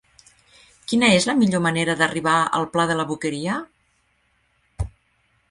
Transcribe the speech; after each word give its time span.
Quina 0.91 1.09
és 1.17 1.27
la 1.29 1.35
millor 1.41 1.61
manera 1.65 1.95
d'arribar 1.99 2.33
al 2.61 2.67
pla 2.77 2.87
de 2.93 2.97
la 3.03 3.07
Boqueria? 3.13 3.61